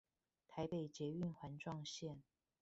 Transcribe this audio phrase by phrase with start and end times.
[0.47, 2.21] 台北捷運環狀線